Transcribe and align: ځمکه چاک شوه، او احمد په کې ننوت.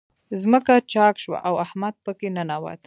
ځمکه 0.41 0.73
چاک 0.93 1.15
شوه، 1.23 1.39
او 1.47 1.53
احمد 1.65 1.95
په 2.05 2.11
کې 2.19 2.27
ننوت. 2.35 2.79